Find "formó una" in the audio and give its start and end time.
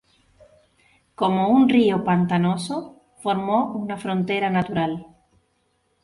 3.21-3.97